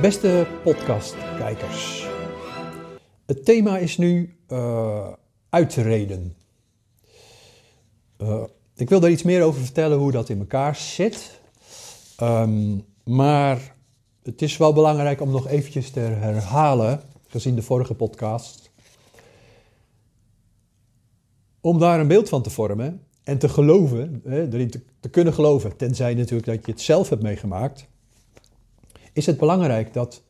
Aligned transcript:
Beste 0.00 0.46
podcastkijkers, 0.62 2.06
het 3.26 3.44
thema 3.44 3.78
is 3.78 3.98
nu 3.98 4.36
uh, 4.48 5.08
uitreden. 5.48 6.34
Uh, 8.18 8.42
ik 8.76 8.88
wil 8.88 9.00
daar 9.00 9.10
iets 9.10 9.22
meer 9.22 9.42
over 9.42 9.60
vertellen 9.60 9.98
hoe 9.98 10.12
dat 10.12 10.28
in 10.28 10.38
elkaar 10.38 10.76
zit. 10.76 11.40
Um, 12.22 12.84
maar 13.04 13.74
het 14.22 14.42
is 14.42 14.56
wel 14.56 14.72
belangrijk 14.72 15.20
om 15.20 15.30
nog 15.30 15.48
eventjes 15.48 15.90
te 15.90 16.00
herhalen, 16.00 17.00
gezien 17.26 17.54
de 17.54 17.62
vorige 17.62 17.94
podcast, 17.94 18.70
om 21.60 21.78
daar 21.78 22.00
een 22.00 22.08
beeld 22.08 22.28
van 22.28 22.42
te 22.42 22.50
vormen 22.50 23.06
en 23.22 23.38
te 23.38 23.48
geloven, 23.48 24.22
erin 24.24 24.70
te 25.00 25.08
kunnen 25.08 25.34
geloven, 25.34 25.76
tenzij 25.76 26.14
natuurlijk 26.14 26.46
dat 26.46 26.66
je 26.66 26.72
het 26.72 26.80
zelf 26.80 27.08
hebt 27.08 27.22
meegemaakt 27.22 27.88
is 29.12 29.26
het 29.26 29.38
belangrijk 29.38 29.92
dat 29.92 30.22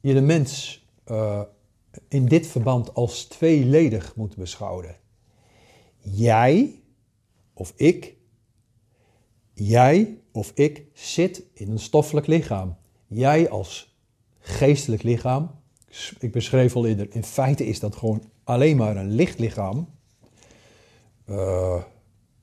je 0.00 0.14
de 0.14 0.20
mens 0.20 0.84
uh, 1.06 1.40
in 2.08 2.26
dit 2.26 2.46
verband 2.46 2.94
als 2.94 3.24
tweeledig 3.24 4.16
moet 4.16 4.36
beschouwen. 4.36 4.96
Jij 5.98 6.82
of 7.54 7.72
ik, 7.76 8.16
jij 9.52 10.18
of 10.32 10.52
ik 10.54 10.84
zit 10.92 11.42
in 11.52 11.70
een 11.70 11.78
stoffelijk 11.78 12.26
lichaam. 12.26 12.76
Jij 13.06 13.50
als 13.50 13.96
geestelijk 14.38 15.02
lichaam, 15.02 15.50
ik 16.18 16.32
beschreef 16.32 16.76
al 16.76 16.86
eerder, 16.86 17.14
in 17.14 17.24
feite 17.24 17.66
is 17.66 17.80
dat 17.80 17.96
gewoon 17.96 18.22
alleen 18.44 18.76
maar 18.76 18.96
een 18.96 19.10
lichtlichaam. 19.10 19.88
Uh, 21.26 21.82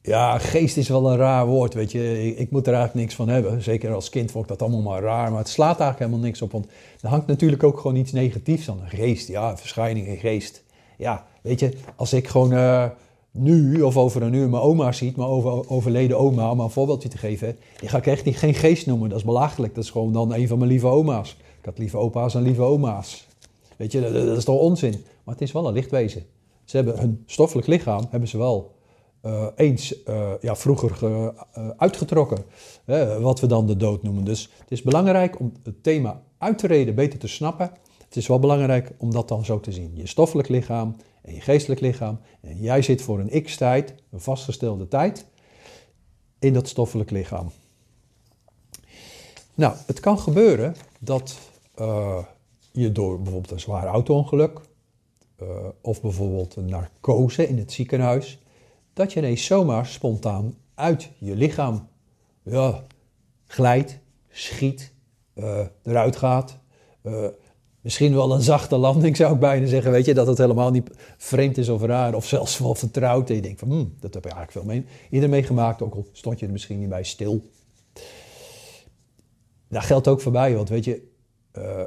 ja, 0.07 0.37
geest 0.37 0.77
is 0.77 0.87
wel 0.87 1.11
een 1.11 1.17
raar 1.17 1.45
woord, 1.45 1.73
weet 1.73 1.91
je. 1.91 2.35
Ik, 2.35 2.51
moet 2.51 2.67
er 2.67 2.73
eigenlijk 2.73 3.03
niks 3.05 3.15
van 3.15 3.27
hebben. 3.29 3.63
Zeker 3.63 3.93
als 3.93 4.09
kind 4.09 4.31
vond 4.31 4.43
ik 4.43 4.49
dat 4.49 4.61
allemaal 4.61 4.91
maar 4.91 5.01
raar. 5.01 5.29
Maar 5.29 5.39
het 5.39 5.49
slaat 5.49 5.79
eigenlijk 5.79 5.99
helemaal 5.99 6.19
niks 6.19 6.41
op. 6.41 6.51
Want 6.51 6.67
er 7.01 7.09
hangt 7.09 7.27
natuurlijk 7.27 7.63
ook 7.63 7.79
gewoon 7.79 7.95
iets 7.95 8.11
negatiefs 8.11 8.69
aan. 8.69 8.81
Geest, 8.85 9.27
ja, 9.27 9.57
verschijning, 9.57 10.07
een 10.07 10.17
geest. 10.17 10.63
Ja, 10.97 11.25
weet 11.41 11.59
je, 11.59 11.73
als 11.95 12.13
ik 12.13 12.27
gewoon 12.27 12.53
uh, 12.53 12.85
nu 13.31 13.81
of 13.81 13.97
over 13.97 14.21
een 14.21 14.33
uur 14.33 14.49
mijn 14.49 14.63
oma 14.63 14.91
ziet, 14.91 15.15
mijn 15.15 15.29
over, 15.29 15.69
overleden 15.69 16.17
oma, 16.17 16.51
om 16.51 16.59
een 16.59 16.69
voorbeeldje 16.69 17.09
te 17.09 17.17
geven. 17.17 17.57
Die 17.79 17.89
ga 17.89 17.97
ik 17.97 18.07
echt 18.07 18.25
niet, 18.25 18.37
geen 18.37 18.53
geest 18.53 18.85
noemen. 18.85 19.09
Dat 19.09 19.17
is 19.17 19.25
belachelijk. 19.25 19.75
Dat 19.75 19.83
is 19.83 19.89
gewoon 19.89 20.13
dan 20.13 20.33
een 20.33 20.47
van 20.47 20.57
mijn 20.57 20.69
lieve 20.69 20.87
oma's. 20.87 21.37
Ik 21.59 21.65
had 21.65 21.77
lieve 21.77 21.97
opa's 21.97 22.35
en 22.35 22.41
lieve 22.41 22.61
oma's. 22.61 23.27
Weet 23.77 23.91
je, 23.91 24.01
dat, 24.01 24.13
dat 24.13 24.37
is 24.37 24.43
toch 24.43 24.59
onzin. 24.59 25.03
Maar 25.23 25.33
het 25.33 25.43
is 25.43 25.51
wel 25.51 25.67
een 25.67 25.73
lichtwezen. 25.73 26.25
Ze 26.65 26.75
hebben 26.75 26.99
hun 26.99 27.23
stoffelijk 27.25 27.67
lichaam, 27.67 28.07
hebben 28.09 28.29
ze 28.29 28.37
wel 28.37 28.75
uh, 29.25 29.47
eens 29.55 30.03
uh, 30.05 30.31
ja, 30.41 30.55
vroeger 30.55 30.99
uh, 31.03 31.27
uitgetrokken. 31.77 32.45
wat 33.19 33.39
we 33.39 33.47
dan 33.47 33.67
de 33.67 33.77
dood 33.77 34.03
noemen. 34.03 34.23
Dus 34.23 34.51
het 34.59 34.71
is 34.71 34.81
belangrijk 34.81 35.39
om 35.39 35.51
het 35.63 35.83
thema 35.83 36.21
uit 36.37 36.57
te 36.57 36.67
reden 36.67 36.95
beter 36.95 37.19
te 37.19 37.27
snappen. 37.27 37.71
Het 38.05 38.15
is 38.15 38.27
wel 38.27 38.39
belangrijk 38.39 38.91
om 38.97 39.11
dat 39.11 39.27
dan 39.27 39.45
zo 39.45 39.59
te 39.59 39.71
zien. 39.71 39.91
Je 39.95 40.07
stoffelijk 40.07 40.47
lichaam 40.47 40.95
en 41.21 41.33
je 41.33 41.41
geestelijk 41.41 41.81
lichaam. 41.81 42.19
En 42.41 42.57
jij 42.57 42.81
zit 42.81 43.01
voor 43.01 43.19
een 43.19 43.43
x-tijd, 43.43 43.95
een 44.11 44.19
vastgestelde 44.19 44.87
tijd, 44.87 45.25
in 46.39 46.53
dat 46.53 46.67
stoffelijk 46.67 47.11
lichaam. 47.11 47.51
Nou, 49.53 49.75
het 49.85 49.99
kan 49.99 50.19
gebeuren 50.19 50.75
dat 50.99 51.37
je 52.71 52.91
door 52.91 53.21
bijvoorbeeld 53.21 53.51
een 53.51 53.59
zwaar 53.59 53.85
auto-ongeluk... 53.85 54.61
of 55.81 56.01
bijvoorbeeld 56.01 56.55
een 56.55 56.69
narcose 56.69 57.47
in 57.47 57.57
het 57.57 57.71
ziekenhuis 57.71 58.39
dat 58.97 59.13
je 59.13 59.19
ineens 59.19 59.45
zomaar 59.45 59.85
spontaan 59.85 60.55
uit 60.75 61.09
je 61.17 61.35
lichaam 61.35 61.87
ja, 62.43 62.83
glijdt, 63.47 63.99
schiet, 64.29 64.93
uh, 65.35 65.59
eruit 65.83 66.15
gaat. 66.15 66.57
Uh, 67.03 67.27
misschien 67.81 68.13
wel 68.13 68.33
een 68.33 68.41
zachte 68.41 68.77
landing 68.77 69.15
zou 69.15 69.33
ik 69.33 69.39
bijna 69.39 69.67
zeggen, 69.67 69.91
weet 69.91 70.05
je, 70.05 70.13
dat 70.13 70.27
het 70.27 70.37
helemaal 70.37 70.71
niet 70.71 70.89
vreemd 71.17 71.57
is 71.57 71.69
of 71.69 71.81
raar 71.81 72.13
of 72.13 72.25
zelfs 72.25 72.57
wel 72.57 72.75
vertrouwd. 72.75 73.29
En 73.29 73.35
je 73.35 73.41
denkt 73.41 73.59
van, 73.59 73.69
hmm, 73.69 73.93
dat 73.99 74.13
heb 74.13 74.23
je 74.23 74.29
eigenlijk 74.29 74.51
veel 74.51 74.75
mee, 74.75 74.85
ieder 75.09 75.29
meegemaakt, 75.29 75.81
ook 75.81 75.95
al 75.95 76.07
stond 76.11 76.39
je 76.39 76.45
er 76.45 76.51
misschien 76.51 76.79
niet 76.79 76.89
bij 76.89 77.03
stil. 77.03 77.49
Dat 79.67 79.83
geldt 79.83 80.07
ook 80.07 80.21
voor 80.21 80.31
mij, 80.31 80.55
want 80.55 80.69
weet 80.69 80.85
je, 80.85 81.07
uh, 81.57 81.83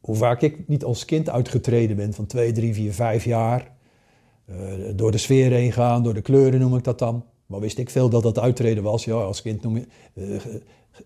hoe 0.00 0.16
vaak 0.16 0.40
ik 0.40 0.68
niet 0.68 0.84
als 0.84 1.04
kind 1.04 1.28
uitgetreden 1.28 1.96
ben 1.96 2.12
van 2.12 2.26
2, 2.26 2.52
3, 2.52 2.74
4, 2.74 2.92
5 2.92 3.24
jaar 3.24 3.78
door 4.94 5.10
de 5.10 5.18
sfeer 5.18 5.50
heen 5.50 5.72
gaan, 5.72 6.02
door 6.02 6.14
de 6.14 6.22
kleuren 6.22 6.60
noem 6.60 6.76
ik 6.76 6.84
dat 6.84 6.98
dan. 6.98 7.24
Maar 7.46 7.60
wist 7.60 7.78
ik 7.78 7.90
veel 7.90 8.08
dat 8.08 8.22
dat 8.22 8.38
uittreden 8.38 8.82
was. 8.82 9.04
Ja, 9.04 9.14
als 9.14 9.42
kind 9.42 9.62
noem 9.62 9.76
je, 9.76 9.86
uh, 10.14 10.40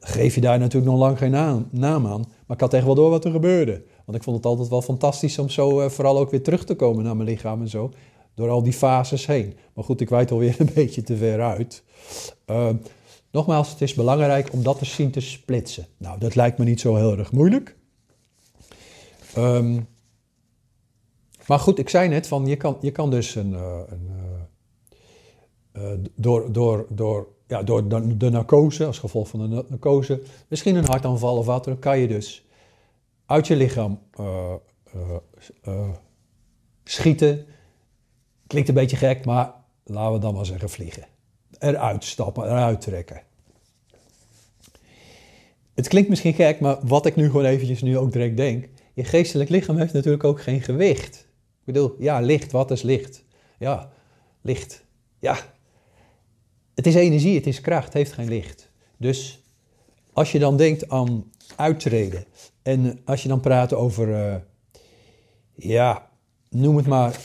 geef 0.00 0.34
je 0.34 0.40
daar 0.40 0.58
natuurlijk 0.58 0.92
nog 0.92 1.00
lang 1.00 1.18
geen 1.18 1.30
naam, 1.30 2.06
aan. 2.06 2.24
Maar 2.46 2.56
ik 2.56 2.60
had 2.60 2.74
echt 2.74 2.84
wel 2.84 2.94
door 2.94 3.10
wat 3.10 3.24
er 3.24 3.30
gebeurde. 3.30 3.82
Want 4.04 4.18
ik 4.18 4.24
vond 4.24 4.36
het 4.36 4.46
altijd 4.46 4.68
wel 4.68 4.82
fantastisch 4.82 5.38
om 5.38 5.48
zo 5.48 5.80
uh, 5.80 5.88
vooral 5.88 6.18
ook 6.18 6.30
weer 6.30 6.42
terug 6.42 6.64
te 6.64 6.74
komen 6.74 7.04
naar 7.04 7.16
mijn 7.16 7.28
lichaam 7.28 7.60
en 7.60 7.68
zo. 7.68 7.90
Door 8.34 8.50
al 8.50 8.62
die 8.62 8.72
fases 8.72 9.26
heen. 9.26 9.56
Maar 9.74 9.84
goed, 9.84 10.00
ik 10.00 10.08
wijd 10.08 10.30
alweer 10.30 10.56
een 10.60 10.70
beetje 10.74 11.02
te 11.02 11.16
ver 11.16 11.42
uit. 11.42 11.82
nogmaals, 13.30 13.70
het 13.70 13.80
is 13.80 13.94
belangrijk 13.94 14.52
om 14.52 14.62
dat 14.62 14.78
te 14.78 14.84
zien 14.84 15.10
te 15.10 15.20
splitsen. 15.20 15.86
Nou, 15.96 16.18
dat 16.18 16.34
lijkt 16.34 16.58
me 16.58 16.64
niet 16.64 16.80
zo 16.80 16.94
heel 16.94 17.18
erg 17.18 17.32
moeilijk. 17.32 17.76
Um, 19.36 19.86
maar 21.46 21.58
goed, 21.58 21.78
ik 21.78 21.88
zei 21.88 22.08
net 22.08 22.26
van 22.26 22.46
je 22.46 22.56
kan, 22.56 22.76
je 22.80 22.90
kan 22.90 23.10
dus 23.10 23.34
een, 23.34 23.52
uh, 23.52 23.78
een 23.86 24.10
uh, 25.76 26.06
door, 26.14 26.52
door, 26.52 26.86
door, 26.88 27.28
ja, 27.46 27.62
door 27.62 27.88
de, 27.88 28.16
de, 28.16 28.30
narcose, 28.30 28.86
als 28.86 28.98
gevolg 28.98 29.28
van 29.28 29.40
de 29.40 29.64
narcose, 29.68 30.22
misschien 30.48 30.76
een 30.76 30.86
hartaanval 30.86 31.36
of 31.36 31.46
wat, 31.46 31.64
dan 31.64 31.78
kan 31.78 31.98
je 31.98 32.08
dus 32.08 32.46
uit 33.26 33.46
je 33.46 33.56
lichaam 33.56 33.98
schieten. 36.84 37.46
Klinkt 38.46 38.68
een 38.68 38.74
beetje 38.74 38.96
gek, 38.96 39.24
maar 39.24 39.54
laten 39.84 40.12
we 40.12 40.18
dan 40.18 40.34
maar 40.34 40.46
zeggen 40.46 40.70
vliegen. 40.70 41.06
Eruit 41.58 42.04
stappen, 42.04 42.44
eruit 42.44 42.80
trekken. 42.80 43.22
Het 45.74 45.88
klinkt 45.88 46.08
misschien 46.08 46.34
gek, 46.34 46.60
maar 46.60 46.78
wat 46.82 47.06
ik 47.06 47.16
nu 47.16 47.26
gewoon 47.26 47.44
eventjes 47.44 47.82
nu 47.82 47.98
ook 47.98 48.12
direct 48.12 48.36
denk. 48.36 48.68
Je 48.92 49.04
geestelijk 49.04 49.50
lichaam 49.50 49.76
heeft 49.76 49.92
natuurlijk 49.92 50.24
ook 50.24 50.42
geen 50.42 50.60
gewicht. 50.60 51.23
Ik 51.64 51.72
bedoel, 51.72 51.96
ja, 51.98 52.20
licht, 52.20 52.52
wat 52.52 52.70
is 52.70 52.82
licht? 52.82 53.24
Ja, 53.58 53.92
licht. 54.40 54.84
Ja, 55.18 55.38
het 56.74 56.86
is 56.86 56.94
energie, 56.94 57.34
het 57.34 57.46
is 57.46 57.60
kracht, 57.60 57.84
het 57.84 57.92
heeft 57.92 58.12
geen 58.12 58.28
licht. 58.28 58.70
Dus 58.96 59.42
als 60.12 60.32
je 60.32 60.38
dan 60.38 60.56
denkt 60.56 60.88
aan 60.88 61.30
uittreden 61.56 62.24
en 62.62 63.00
als 63.04 63.22
je 63.22 63.28
dan 63.28 63.40
praat 63.40 63.72
over, 63.72 64.08
uh, 64.08 64.34
ja, 65.54 66.10
noem 66.48 66.76
het 66.76 66.86
maar, 66.86 67.18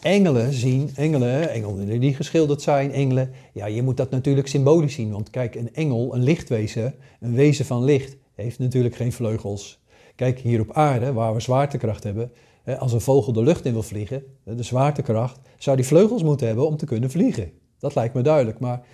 engelen 0.00 0.52
zien, 0.52 0.90
engelen, 0.94 1.50
engelen 1.50 2.00
die 2.00 2.14
geschilderd 2.14 2.62
zijn, 2.62 2.92
engelen, 2.92 3.30
ja, 3.52 3.66
je 3.66 3.82
moet 3.82 3.96
dat 3.96 4.10
natuurlijk 4.10 4.48
symbolisch 4.48 4.94
zien. 4.94 5.10
Want 5.10 5.30
kijk, 5.30 5.54
een 5.54 5.74
engel, 5.74 6.14
een 6.14 6.22
lichtwezen, 6.22 6.94
een 7.20 7.34
wezen 7.34 7.64
van 7.64 7.84
licht, 7.84 8.16
heeft 8.34 8.58
natuurlijk 8.58 8.96
geen 8.96 9.12
vleugels. 9.12 9.84
Kijk, 10.14 10.38
hier 10.38 10.60
op 10.60 10.72
aarde, 10.72 11.12
waar 11.12 11.34
we 11.34 11.40
zwaartekracht 11.40 12.04
hebben, 12.04 12.32
als 12.78 12.92
een 12.92 13.00
vogel 13.00 13.32
de 13.32 13.42
lucht 13.42 13.64
in 13.64 13.72
wil 13.72 13.82
vliegen, 13.82 14.24
de 14.44 14.62
zwaartekracht, 14.62 15.38
zou 15.58 15.76
die 15.76 15.86
vleugels 15.86 16.22
moeten 16.22 16.46
hebben 16.46 16.66
om 16.66 16.76
te 16.76 16.86
kunnen 16.86 17.10
vliegen. 17.10 17.52
Dat 17.78 17.94
lijkt 17.94 18.14
me 18.14 18.22
duidelijk. 18.22 18.58
Maar 18.58 18.86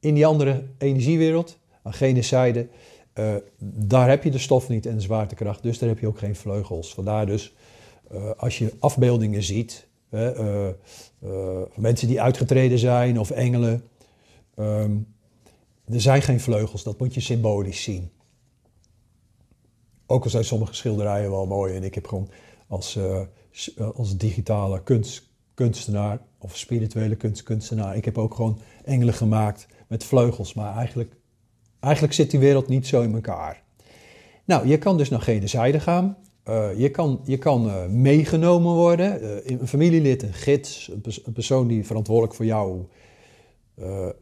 in 0.00 0.14
die 0.14 0.26
andere 0.26 0.64
energiewereld, 0.78 1.58
aan 1.82 1.92
gene 1.92 2.22
zijde, 2.22 2.68
uh, 3.14 3.34
daar 3.58 4.08
heb 4.08 4.24
je 4.24 4.30
de 4.30 4.38
stof 4.38 4.68
niet 4.68 4.86
en 4.86 4.94
de 4.94 5.00
zwaartekracht, 5.00 5.62
dus 5.62 5.78
daar 5.78 5.88
heb 5.88 5.98
je 5.98 6.06
ook 6.06 6.18
geen 6.18 6.36
vleugels. 6.36 6.94
Vandaar 6.94 7.26
dus, 7.26 7.54
uh, 8.12 8.30
als 8.36 8.58
je 8.58 8.72
afbeeldingen 8.78 9.42
ziet, 9.42 9.86
uh, 10.10 10.68
mensen 11.74 12.08
die 12.08 12.22
uitgetreden 12.22 12.78
zijn 12.78 13.18
of 13.18 13.30
engelen, 13.30 13.84
um, 14.56 15.06
er 15.84 16.00
zijn 16.00 16.22
geen 16.22 16.40
vleugels, 16.40 16.82
dat 16.82 16.98
moet 16.98 17.14
je 17.14 17.20
symbolisch 17.20 17.82
zien. 17.82 18.10
Ook 20.06 20.24
al 20.24 20.30
zijn 20.30 20.44
sommige 20.44 20.74
schilderijen 20.74 21.30
wel 21.30 21.46
mooi 21.46 21.74
en 21.74 21.82
ik 21.82 21.94
heb 21.94 22.06
gewoon 22.06 22.30
als, 22.68 22.96
uh, 22.96 23.20
als 23.94 24.16
digitale 24.16 24.82
kunst, 24.82 25.30
kunstenaar 25.54 26.20
of 26.38 26.56
spirituele 26.56 27.16
kunst, 27.16 27.42
kunstenaar. 27.42 27.96
Ik 27.96 28.04
heb 28.04 28.18
ook 28.18 28.34
gewoon 28.34 28.60
engelen 28.84 29.14
gemaakt 29.14 29.66
met 29.86 30.04
vleugels, 30.04 30.54
maar 30.54 30.76
eigenlijk, 30.76 31.16
eigenlijk 31.80 32.14
zit 32.14 32.30
die 32.30 32.40
wereld 32.40 32.68
niet 32.68 32.86
zo 32.86 33.00
in 33.00 33.14
elkaar. 33.14 33.62
Nou, 34.44 34.68
je 34.68 34.78
kan 34.78 34.96
dus 34.96 35.08
naar 35.08 35.20
gene 35.20 35.46
zijde 35.46 35.80
gaan. 35.80 36.16
Uh, 36.48 36.78
je 36.78 36.90
kan, 36.90 37.20
je 37.24 37.38
kan 37.38 37.86
meegenomen 38.00 38.74
worden. 38.74 39.42
Een 39.52 39.68
familielid, 39.68 40.22
een 40.22 40.32
gids, 40.32 40.90
een, 41.24 41.32
persoon 41.32 41.68
die 41.68 41.86
verantwoordelijk 41.86 42.34
voor 42.34 42.44
jou 42.44 42.84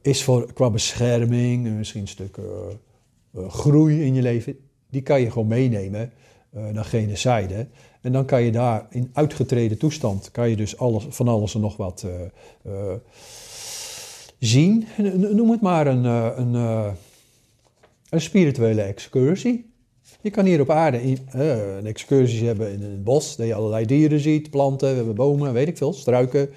is 0.02 0.24
voor, 0.24 0.52
qua 0.52 0.70
bescherming, 0.70 1.76
misschien 1.76 2.00
een 2.00 2.08
stuk 2.08 2.38
groei 3.34 4.04
in 4.04 4.14
je 4.14 4.22
leven. 4.22 4.58
Die 4.90 5.02
kan 5.02 5.20
je 5.20 5.30
gewoon 5.30 5.46
meenemen 5.46 6.12
naar 6.50 6.84
gene 6.84 7.16
zijde. 7.16 7.66
En 8.06 8.12
dan 8.12 8.24
kan 8.24 8.42
je 8.42 8.52
daar 8.52 8.86
in 8.90 9.10
uitgetreden 9.12 9.78
toestand, 9.78 10.30
kan 10.30 10.48
je 10.48 10.56
dus 10.56 10.78
alles, 10.78 11.06
van 11.08 11.28
alles 11.28 11.54
en 11.54 11.60
nog 11.60 11.76
wat 11.76 12.04
uh, 12.06 12.12
uh, 12.74 12.92
zien. 14.38 14.86
Noem 15.18 15.50
het 15.50 15.60
maar 15.60 15.86
een, 15.86 16.04
uh, 16.04 16.28
een, 16.36 16.54
een 18.08 18.20
spirituele 18.20 18.82
excursie. 18.82 19.70
Je 20.20 20.30
kan 20.30 20.44
hier 20.44 20.60
op 20.60 20.70
aarde 20.70 21.16
een 21.32 21.86
excursie 21.86 22.46
hebben 22.46 22.72
in 22.72 22.82
het 22.82 23.04
bos, 23.04 23.36
dat 23.36 23.46
je 23.46 23.54
allerlei 23.54 23.86
dieren 23.86 24.20
ziet, 24.20 24.50
planten, 24.50 24.88
we 24.88 24.96
hebben 24.96 25.14
bomen, 25.14 25.52
weet 25.52 25.68
ik 25.68 25.76
veel, 25.76 25.92
struiken. 25.92 26.50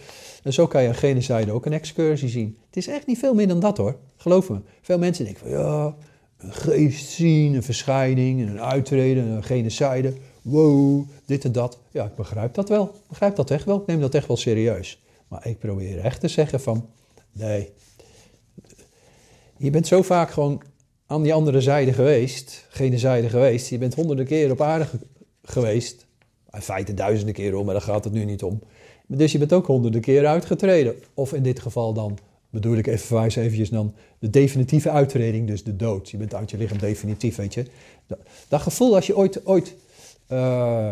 En 0.44 0.54
zo 0.54 0.68
kan 0.68 0.82
je 0.82 0.88
aan 0.88 0.96
gene 0.96 1.22
zijde 1.22 1.52
ook 1.52 1.66
een 1.66 1.74
excursie 1.74 2.30
zien. 2.30 2.58
Het 2.66 2.78
is 2.78 2.88
echt 2.88 3.08
niet 3.08 3.20
veel 3.20 3.34
meer 3.34 3.48
dan 3.48 3.60
dat 3.60 3.78
hoor, 3.78 3.96
geloof 4.18 4.50
me. 4.50 4.60
Veel 4.82 4.98
mensen 4.98 5.26
denken 5.26 5.50
van 5.50 5.60
ja, 5.60 5.96
een 6.38 6.54
geest 6.54 7.10
zien, 7.10 7.54
een 7.54 7.64
verschijning, 7.64 8.50
een 8.50 8.62
uitreden, 8.62 9.28
een 9.28 9.44
gene 9.44 9.70
zijde. 9.70 10.14
Wow, 10.50 11.08
dit 11.26 11.46
en 11.46 11.52
dat. 11.52 11.80
Ja, 11.92 12.06
ik 12.06 12.16
begrijp 12.16 12.54
dat 12.54 12.70
wel. 12.70 12.84
Ik 12.84 13.08
begrijp 13.08 13.36
dat 13.36 13.52
echt 13.52 13.66
wel. 13.66 13.80
Ik 13.80 13.88
neem 13.88 14.00
dat 14.00 14.16
echt 14.16 14.28
wel 14.28 14.38
serieus. 14.38 15.02
Maar 15.28 15.48
ik 15.48 15.60
probeer 15.60 16.00
echt 16.00 16.20
te 16.20 16.28
zeggen 16.28 16.60
van, 16.60 16.90
nee, 17.32 17.70
je 19.58 19.70
bent 19.70 19.88
zo 19.88 20.02
vaak 20.02 20.32
gewoon 20.32 20.62
aan 21.06 21.24
die 21.24 21.34
andere 21.34 21.62
zijde 21.62 21.94
geweest, 21.94 22.66
gene 22.70 22.98
zijde 22.98 23.30
geweest. 23.30 23.70
Je 23.70 23.78
bent 23.78 23.96
honderden 23.96 24.26
keer 24.26 24.52
op 24.52 24.62
aarde 24.62 24.86
geweest. 25.44 26.08
In 26.52 26.62
feite 26.62 26.94
duizenden 26.94 27.34
keer 27.34 27.56
om, 27.56 27.66
maar 27.66 27.74
daar 27.74 27.84
gaat 27.84 28.04
het 28.04 28.14
nu 28.14 28.26
niet 28.26 28.44
om. 28.44 28.62
Dus 29.08 29.32
je 29.32 29.38
bent 29.38 29.54
ook 29.54 29.66
honderden 29.66 30.02
keer 30.02 30.26
uitgetreden. 30.26 30.96
Of 31.14 31.34
in 31.34 31.44
dit 31.44 31.60
geval 31.60 31.94
dan, 31.94 32.18
bedoel 32.50 32.78
ik 32.78 32.88
even 32.88 33.06
verwijs 33.08 33.36
eventjes 33.36 33.70
dan, 33.70 33.94
de 34.20 34.30
definitieve 34.30 34.90
uittreding, 34.90 35.48
dus 35.48 35.64
de 35.64 35.76
dood. 35.76 36.10
Je 36.10 36.18
bent 36.18 36.34
uit 36.34 36.52
je 36.52 36.58
lichaam 36.58 36.78
definitief, 36.78 37.36
weet 37.36 37.54
je. 37.54 37.66
Dat, 38.48 38.62
gevoel 38.62 38.96
als 38.96 39.08
je 39.08 39.18
ooit, 39.18 39.46
ooit 39.46 39.76
uh, 40.32 40.90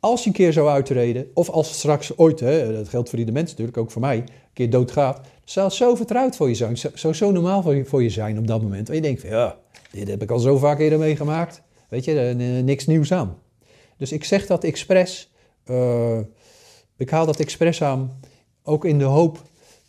als 0.00 0.22
je 0.22 0.28
een 0.28 0.34
keer 0.34 0.52
zou 0.52 0.68
uitreden, 0.68 1.30
of 1.34 1.48
als 1.48 1.72
straks 1.72 2.18
ooit, 2.18 2.40
hè, 2.40 2.72
dat 2.72 2.88
geldt 2.88 3.08
voor 3.08 3.18
ieder 3.18 3.34
mens 3.34 3.50
natuurlijk, 3.50 3.76
ook 3.76 3.90
voor 3.90 4.00
mij, 4.00 4.16
een 4.16 4.28
keer 4.52 4.70
doodgaat, 4.70 5.20
zal 5.44 5.64
het 5.64 5.72
zo 5.72 5.94
vertrouwd 5.94 6.36
voor 6.36 6.48
je 6.48 6.54
zijn, 6.54 6.76
zo, 6.94 7.12
zo 7.12 7.30
normaal 7.30 7.62
voor 7.62 7.74
je, 7.74 7.84
voor 7.84 8.02
je 8.02 8.10
zijn 8.10 8.38
op 8.38 8.46
dat 8.46 8.62
moment. 8.62 8.88
En 8.88 8.94
je 8.94 9.00
denkt 9.00 9.20
van, 9.20 9.30
ja, 9.30 9.58
dit 9.90 10.08
heb 10.08 10.22
ik 10.22 10.30
al 10.30 10.38
zo 10.38 10.58
vaak 10.58 10.78
eerder 10.78 10.98
meegemaakt, 10.98 11.62
weet 11.88 12.04
je, 12.04 12.12
niks 12.64 12.86
nieuws 12.86 13.12
aan. 13.12 13.38
Dus 13.96 14.12
ik 14.12 14.24
zeg 14.24 14.46
dat 14.46 14.64
expres, 14.64 15.32
uh, 15.70 16.18
ik 16.96 17.10
haal 17.10 17.26
dat 17.26 17.40
expres 17.40 17.82
aan, 17.82 18.20
ook 18.62 18.84
in 18.84 18.98
de 18.98 19.04
hoop 19.04 19.42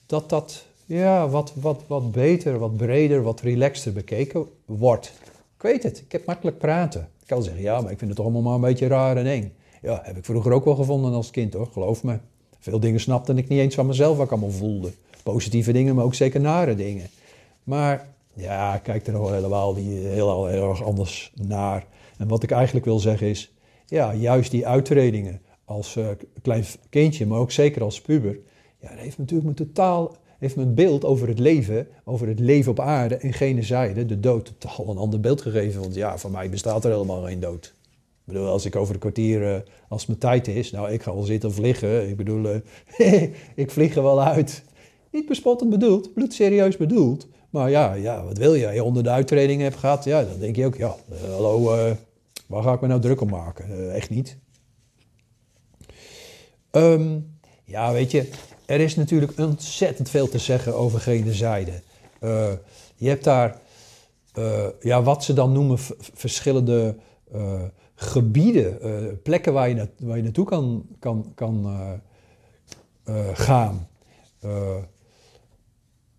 dat 0.05 0.29
dat 0.29 0.65
ja, 0.85 1.29
wat, 1.29 1.53
wat, 1.55 1.83
wat 1.88 2.11
beter, 2.11 2.59
wat 2.59 2.77
breder, 2.77 3.23
wat 3.23 3.41
relaxter 3.41 3.93
bekeken 3.93 4.45
wordt. 4.65 5.11
Weet 5.65 5.83
het, 5.83 6.00
ik 6.00 6.12
heb 6.12 6.25
makkelijk 6.25 6.57
praten. 6.57 7.01
Ik 7.21 7.27
kan 7.27 7.44
zeggen, 7.44 7.62
ja, 7.62 7.81
maar 7.81 7.91
ik 7.91 7.97
vind 7.97 8.09
het 8.09 8.15
toch 8.15 8.25
allemaal 8.25 8.41
maar 8.41 8.53
een 8.53 8.73
beetje 8.73 8.88
raar 8.88 9.17
en 9.17 9.25
eng. 9.25 9.53
Ja, 9.81 10.00
heb 10.03 10.17
ik 10.17 10.25
vroeger 10.25 10.51
ook 10.51 10.65
wel 10.65 10.75
gevonden 10.75 11.13
als 11.13 11.31
kind 11.31 11.53
hoor, 11.53 11.67
geloof 11.71 12.03
me. 12.03 12.17
Veel 12.59 12.79
dingen 12.79 13.00
snapte 13.00 13.33
ik 13.33 13.47
niet 13.47 13.59
eens 13.59 13.75
van 13.75 13.85
mezelf 13.85 14.17
wat 14.17 14.25
ik 14.25 14.31
allemaal 14.31 14.51
voelde. 14.51 14.91
Positieve 15.23 15.71
dingen, 15.71 15.95
maar 15.95 16.03
ook 16.03 16.13
zeker 16.13 16.39
nare 16.39 16.75
dingen. 16.75 17.07
Maar 17.63 18.07
ja, 18.33 18.75
ik 18.75 18.83
kijk 18.83 19.07
er 19.07 19.13
nog 19.13 19.31
helemaal 19.31 19.75
heel, 19.75 20.45
heel 20.45 20.69
erg 20.69 20.83
anders 20.83 21.31
naar. 21.35 21.85
En 22.17 22.27
wat 22.27 22.44
ik 22.44 22.51
eigenlijk 22.51 22.85
wil 22.85 23.00
zeggen 23.00 23.27
is, 23.27 23.53
ja, 23.85 24.13
juist 24.13 24.51
die 24.51 24.67
uitredingen 24.67 25.41
als 25.65 25.95
uh, 25.95 26.07
klein 26.41 26.63
kindje, 26.89 27.25
maar 27.25 27.39
ook 27.39 27.51
zeker 27.51 27.83
als 27.83 28.01
puber, 28.01 28.39
ja, 28.79 28.89
dat 28.89 29.00
heeft 29.00 29.17
natuurlijk 29.17 29.47
me 29.47 29.53
totaal, 29.53 30.15
heeft 30.39 30.55
me 30.55 30.63
een 30.63 30.73
beeld 30.73 31.05
over 31.05 31.27
het 31.27 31.39
leven, 31.39 31.87
over 32.03 32.27
het 32.27 32.39
leven 32.39 32.71
op 32.71 32.79
aarde 32.79 33.15
en 33.15 33.33
gene 33.33 33.61
zijde, 33.61 34.05
de 34.05 34.19
dood, 34.19 34.53
totaal 34.57 34.89
een 34.89 34.97
ander 34.97 35.19
beeld 35.19 35.41
gegeven. 35.41 35.81
Want 35.81 35.95
ja, 35.95 36.17
voor 36.17 36.31
mij 36.31 36.49
bestaat 36.49 36.85
er 36.85 36.91
helemaal 36.91 37.21
geen 37.21 37.39
dood. 37.39 37.73
Ik 38.25 38.33
bedoel, 38.33 38.47
als 38.47 38.65
ik 38.65 38.75
over 38.75 38.93
een 38.93 38.99
kwartier, 38.99 39.63
als 39.87 40.05
mijn 40.05 40.19
tijd 40.19 40.47
is, 40.47 40.71
nou, 40.71 40.91
ik 40.91 41.01
ga 41.01 41.13
wel 41.13 41.23
zitten 41.23 41.53
vliegen. 41.53 42.09
Ik 42.09 42.17
bedoel, 42.17 42.45
uh, 42.45 43.21
ik 43.55 43.71
vlieg 43.71 43.95
er 43.95 44.03
wel 44.03 44.21
uit. 44.21 44.63
Niet 45.11 45.25
bespottend 45.25 45.69
bedoeld, 45.69 46.13
bloedserieus 46.13 46.77
bedoeld. 46.77 47.27
Maar 47.49 47.69
ja, 47.69 47.93
ja, 47.93 48.23
wat 48.23 48.38
wil 48.38 48.53
je? 48.53 48.67
Je 48.67 48.83
onder 48.83 49.03
de 49.03 49.09
uittreding 49.09 49.61
hebt 49.61 49.75
gehad, 49.75 50.03
ja, 50.03 50.23
dan 50.23 50.39
denk 50.39 50.55
je 50.55 50.65
ook, 50.65 50.75
ja, 50.75 50.95
uh, 51.11 51.33
hallo, 51.33 51.61
waar 52.47 52.63
ga 52.63 52.73
ik 52.73 52.81
me 52.81 52.88
nou 52.88 53.01
druk 53.01 53.21
om 53.21 53.29
maken? 53.29 53.93
echt 53.93 54.09
niet. 54.09 54.38
Um, 56.71 57.38
ja, 57.63 57.91
weet 57.91 58.11
je, 58.11 58.29
er 58.65 58.79
is 58.79 58.95
natuurlijk 58.95 59.39
ontzettend 59.39 60.09
veel 60.09 60.29
te 60.29 60.39
zeggen 60.39 60.75
over 60.75 61.00
gene 61.00 61.33
zijde. 61.33 61.81
je 62.95 63.09
hebt 63.09 63.23
daar, 63.23 63.62
ja, 64.81 65.03
wat 65.03 65.23
ze 65.23 65.33
dan 65.33 65.51
noemen 65.51 65.77
verschillende 66.00 66.95
gebieden, 67.95 68.77
uh, 68.83 69.13
plekken 69.23 69.53
waar 69.53 69.69
je, 69.69 69.89
waar 70.00 70.17
je 70.17 70.23
naartoe 70.23 70.45
kan, 70.45 70.85
kan, 71.00 71.31
kan 71.35 71.67
gaan. 73.33 73.88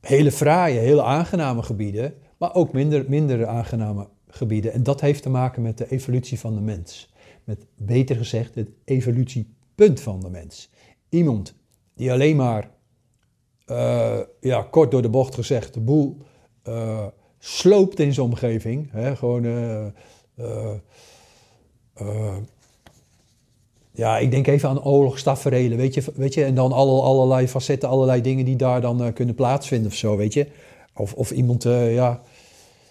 hele 0.00 0.32
fraaie, 0.32 0.78
hele 0.78 1.02
aangename 1.02 1.62
gebieden, 1.62 2.14
maar 2.36 2.54
ook 2.54 2.72
minder, 2.72 3.04
minder 3.08 3.46
aangename 3.46 4.08
gebieden. 4.28 4.72
En 4.72 4.82
dat 4.82 5.00
heeft 5.00 5.22
te 5.22 5.28
maken 5.28 5.62
met 5.62 5.78
de 5.78 5.90
evolutie 5.90 6.38
van 6.38 6.54
de 6.54 6.60
mens. 6.60 7.12
Met, 7.44 7.66
beter 7.74 8.16
gezegd, 8.16 8.54
het 8.54 8.68
evolutiepunt 8.84 10.00
van 10.00 10.20
de 10.20 10.30
mens. 10.30 10.70
Iemand 11.08 11.54
die 11.96 12.12
alleen 12.12 12.36
maar, 12.36 12.70
ja, 14.40 14.66
kort 14.70 14.90
door 14.90 15.02
de 15.02 15.08
bocht 15.08 15.34
gezegd, 15.34 15.74
de 15.74 15.80
boel 15.80 16.16
sloopt 17.38 18.00
in 18.00 18.14
zijn 18.14 18.26
omgeving. 18.26 18.88
Hè, 18.92 19.16
gewoon 19.16 19.44
uh, 19.44 19.86
ja, 23.92 24.18
ik 24.18 24.30
denk 24.30 24.46
even 24.46 24.68
aan 24.68 24.84
oorlogstaferelen, 24.84 25.78
weet 25.78 25.94
je, 25.94 26.02
weet 26.14 26.34
je. 26.34 26.44
En 26.44 26.54
dan 26.54 26.72
alle, 26.72 27.02
allerlei 27.02 27.48
facetten, 27.48 27.88
allerlei 27.88 28.20
dingen 28.20 28.44
die 28.44 28.56
daar 28.56 28.80
dan 28.80 29.12
kunnen 29.12 29.34
plaatsvinden 29.34 29.90
of 29.90 29.96
zo, 29.96 30.16
weet 30.16 30.32
je. 30.32 30.46
Of, 30.94 31.14
of 31.14 31.30
iemand, 31.30 31.62
ja, 31.62 32.22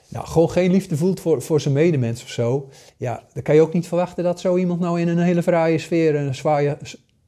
nou, 0.07 0.28
gewoon 0.28 0.50
geen 0.50 0.72
liefde 0.72 0.98
voelt 0.98 1.19
voor, 1.19 1.42
voor 1.42 1.62
zijn 1.62 1.74
medemens 1.74 2.24
of 2.24 2.30
zo. 2.30 2.69
Ja, 2.98 3.24
dan 3.34 3.44
kan 3.44 3.56
je 3.56 3.62
ook 3.62 3.74
niet 3.74 3.88
verwachten 3.88 4.24
dat 4.24 4.40
zo 4.40 4.57
iemand 4.57 4.80
nou 4.80 5.02
in 5.02 5.07
een 5.07 5.18
hele 5.18 5.44
fraaie 5.44 5.78
sfeer, 5.78 6.16
een 6.16 6.36
zwaaie, 6.36 6.78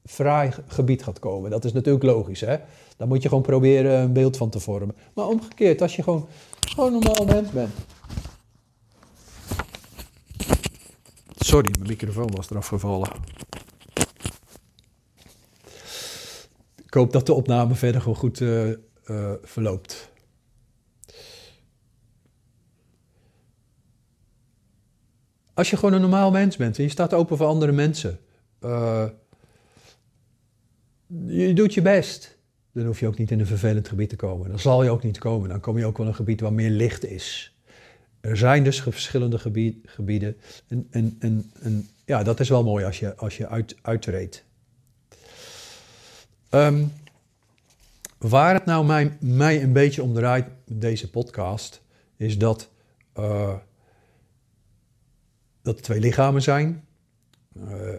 fraai 0.07 0.51
gebied 0.67 1.03
gaat 1.03 1.19
komen. 1.19 1.49
Dat 1.49 1.65
is 1.65 1.73
natuurlijk 1.73 2.05
logisch, 2.05 2.41
hè. 2.41 2.57
Daar 2.97 3.07
moet 3.07 3.21
je 3.21 3.27
gewoon 3.27 3.43
proberen 3.43 3.99
een 3.99 4.13
beeld 4.13 4.37
van 4.37 4.49
te 4.49 4.59
vormen. 4.59 4.95
Maar 5.13 5.27
omgekeerd, 5.27 5.81
als 5.81 5.95
je 5.95 6.03
gewoon, 6.03 6.27
gewoon 6.59 6.93
een 6.93 6.99
normaal 6.99 7.25
mens 7.25 7.51
bent 7.51 7.71
Sorry, 11.47 11.71
mijn 11.77 11.87
microfoon 11.87 12.35
was 12.35 12.49
eraf 12.49 12.67
gevallen. 12.67 13.09
Ik 16.85 16.93
hoop 16.93 17.11
dat 17.11 17.25
de 17.25 17.33
opname 17.33 17.75
verder 17.75 18.01
gewoon 18.01 18.17
goed 18.17 18.39
uh, 18.39 18.69
uh, 19.05 19.31
verloopt. 19.41 20.11
Als 25.53 25.69
je 25.69 25.77
gewoon 25.77 25.93
een 25.93 26.01
normaal 26.01 26.31
mens 26.31 26.57
bent 26.57 26.77
en 26.77 26.83
je 26.83 26.89
staat 26.89 27.13
open 27.13 27.37
voor 27.37 27.47
andere 27.47 27.71
mensen, 27.71 28.19
uh, 28.61 29.05
je 31.25 31.53
doet 31.53 31.73
je 31.73 31.81
best, 31.81 32.37
dan 32.71 32.85
hoef 32.85 32.99
je 32.99 33.07
ook 33.07 33.17
niet 33.17 33.31
in 33.31 33.39
een 33.39 33.45
vervelend 33.45 33.87
gebied 33.87 34.09
te 34.09 34.15
komen. 34.15 34.49
Dan 34.49 34.59
zal 34.59 34.83
je 34.83 34.89
ook 34.89 35.03
niet 35.03 35.17
komen. 35.17 35.49
Dan 35.49 35.59
kom 35.59 35.77
je 35.77 35.85
ook 35.85 35.97
wel 35.97 36.07
een 36.07 36.15
gebied 36.15 36.41
waar 36.41 36.53
meer 36.53 36.69
licht 36.69 37.05
is. 37.05 37.55
Er 38.19 38.37
zijn 38.37 38.63
dus 38.63 38.81
verschillende 38.81 39.39
gebieden. 39.85 40.37
En, 40.89 41.89
ja, 42.05 42.23
dat 42.23 42.39
is 42.39 42.49
wel 42.49 42.63
mooi 42.63 42.85
als 42.85 42.99
je, 42.99 43.15
als 43.15 43.37
je 43.37 43.47
uit, 43.47 43.75
uitreedt. 43.81 44.43
Um, 46.49 46.91
waar 48.17 48.53
het 48.53 48.65
nou 48.65 48.85
mij, 48.85 49.17
mij 49.19 49.63
een 49.63 49.73
beetje 49.73 50.03
om 50.03 50.13
draait 50.13 50.47
met 50.65 50.81
deze 50.81 51.09
podcast, 51.09 51.81
is 52.15 52.37
dat, 52.37 52.69
uh, 53.19 53.55
dat 55.61 55.75
er 55.75 55.81
twee 55.81 55.99
lichamen 55.99 56.41
zijn. 56.41 56.85
Uh, 57.57 57.93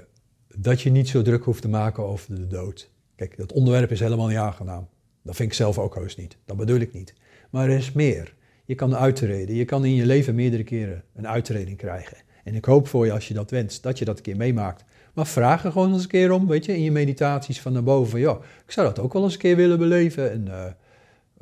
dat 0.54 0.80
je 0.80 0.90
niet 0.90 1.08
zo 1.08 1.22
druk 1.22 1.44
hoeft 1.44 1.62
te 1.62 1.68
maken 1.68 2.02
over 2.02 2.34
de 2.34 2.46
dood. 2.46 2.90
Kijk, 3.18 3.36
dat 3.36 3.52
onderwerp 3.52 3.90
is 3.90 4.00
helemaal 4.00 4.26
niet 4.26 4.36
aangenaam. 4.36 4.88
Dat 5.22 5.36
vind 5.36 5.48
ik 5.48 5.54
zelf 5.56 5.78
ook 5.78 5.94
heus 5.94 6.16
niet. 6.16 6.36
Dat 6.44 6.56
bedoel 6.56 6.78
ik 6.78 6.92
niet. 6.92 7.14
Maar 7.50 7.68
er 7.68 7.76
is 7.76 7.92
meer. 7.92 8.34
Je 8.64 8.74
kan 8.74 8.96
uitreden. 8.96 9.54
Je 9.54 9.64
kan 9.64 9.84
in 9.84 9.94
je 9.94 10.06
leven 10.06 10.34
meerdere 10.34 10.64
keren 10.64 11.02
een 11.14 11.28
uitreding 11.28 11.76
krijgen. 11.76 12.16
En 12.44 12.54
ik 12.54 12.64
hoop 12.64 12.88
voor 12.88 13.06
je, 13.06 13.12
als 13.12 13.28
je 13.28 13.34
dat 13.34 13.50
wenst, 13.50 13.82
dat 13.82 13.98
je 13.98 14.04
dat 14.04 14.16
een 14.16 14.22
keer 14.22 14.36
meemaakt. 14.36 14.84
Maar 15.14 15.26
vraag 15.26 15.64
er 15.64 15.72
gewoon 15.72 15.92
eens 15.92 16.02
een 16.02 16.08
keer 16.08 16.32
om, 16.32 16.46
weet 16.46 16.64
je, 16.64 16.74
in 16.74 16.82
je 16.82 16.92
meditaties 16.92 17.60
van 17.60 17.72
naar 17.72 17.82
boven. 17.82 18.20
Ja, 18.20 18.38
ik 18.64 18.70
zou 18.72 18.86
dat 18.86 18.98
ook 18.98 19.12
wel 19.12 19.22
eens 19.22 19.32
een 19.32 19.38
keer 19.38 19.56
willen 19.56 19.78
beleven. 19.78 20.30
En, 20.30 20.46
uh, 20.46 20.64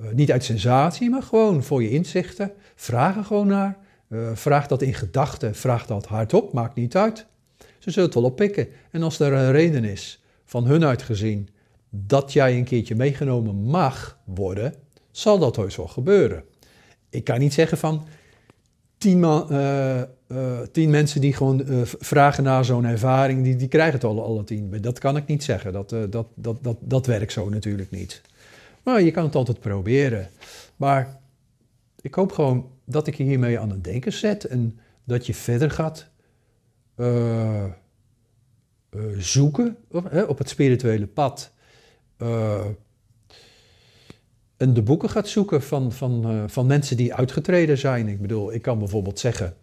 uh, 0.01 0.13
niet 0.15 0.33
uit 0.33 0.45
sensatie, 0.45 1.11
maar 1.11 1.23
gewoon 1.23 1.63
voor 1.63 1.83
je 1.83 1.91
inzichten. 1.91 2.53
Vraag 2.75 3.17
er 3.17 3.25
gewoon 3.25 3.47
naar. 3.47 3.79
Uh, 4.09 4.31
vraag 4.35 4.67
dat 4.67 4.83
in 4.83 4.95
gedachten, 4.95 5.55
vraag 5.55 5.87
dat 5.87 6.07
hardop, 6.07 6.53
maakt 6.53 6.75
niet 6.75 6.97
uit. 6.97 7.27
Ze 7.79 7.91
zullen 7.91 8.05
het 8.05 8.15
wel 8.15 8.25
oppikken. 8.25 8.69
En 8.91 9.03
als 9.03 9.19
er 9.19 9.33
een 9.33 9.53
reden 9.53 9.85
is, 9.85 10.23
van 10.45 10.67
hun 10.67 10.85
uitgezien, 10.85 11.49
dat 11.91 12.33
jij 12.33 12.57
een 12.57 12.65
keertje 12.65 12.95
meegenomen 12.95 13.63
mag 13.63 14.19
worden, 14.25 14.75
zal 15.11 15.39
dat 15.39 15.57
heus 15.57 15.77
wel 15.77 15.89
gebeuren 15.89 16.45
ik 17.17 17.25
kan 17.25 17.39
niet 17.39 17.55
zeggen 17.55 17.79
van 17.79 18.07
tien, 18.99 19.23
uh, 19.23 20.03
tien 20.73 20.91
mensen 20.91 21.21
die 21.21 21.33
gewoon 21.33 21.63
uh, 21.67 21.81
vragen 21.85 22.45
naar 22.45 22.65
zo'n 22.65 22.85
ervaring, 22.85 23.45
die, 23.45 23.57
die 23.57 23.69
krijgen 23.69 23.95
het 23.95 24.05
al 24.05 24.25
alle 24.25 24.45
tien. 24.45 24.81
Dat 24.81 24.99
kan 24.99 25.17
ik 25.17 25.27
niet 25.27 25.45
zeggen. 25.45 25.73
Dat, 25.73 25.91
dat, 25.91 26.27
dat, 26.35 26.57
dat, 26.61 26.77
dat 26.81 27.07
werkt 27.07 27.33
zo 27.33 27.49
natuurlijk 27.49 27.91
niet. 27.91 28.23
Maar 28.83 29.03
je 29.03 29.11
kan 29.11 29.25
het 29.25 29.35
altijd 29.35 29.61
proberen. 29.61 30.29
Maar 30.77 31.21
ik 32.01 32.15
hoop 32.15 32.33
gewoon 32.33 32.71
dat 32.85 33.07
ik 33.07 33.15
je 33.15 33.25
hiermee 33.25 33.59
aan 33.59 33.71
het 33.71 33.85
denken 33.85 34.13
zet 34.13 34.45
en 34.45 34.79
dat 35.05 35.27
je 35.27 35.35
verder 35.35 35.71
gaat 35.71 36.09
eh, 36.95 37.65
eh, 37.65 37.71
zoeken 39.19 39.77
hè, 40.09 40.23
op 40.23 40.39
het 40.39 40.49
spirituele 40.49 41.07
pad. 41.07 41.53
Eh, 42.17 42.65
en 44.57 44.75
de 44.75 44.83
boeken 44.83 45.11
gaat 45.11 45.29
zoeken 45.29 45.63
van, 45.63 45.93
van, 45.93 46.25
eh, 46.25 46.43
van 46.47 46.67
mensen 46.67 46.97
die 46.97 47.15
uitgetreden 47.15 47.79
zijn. 47.79 48.09
Ik 48.09 48.21
bedoel, 48.21 48.53
ik 48.53 48.63
kan 48.63 48.79
bijvoorbeeld 48.79 49.19
zeggen, 49.19 49.55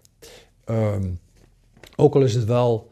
ehm, 0.66 1.10
ook 1.96 2.16
al 2.16 2.22
is 2.22 2.34
het 2.36 2.46
wel 2.46 2.90